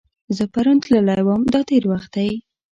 [0.35, 2.31] زه پرون تللی وم– دا تېر وخت دی.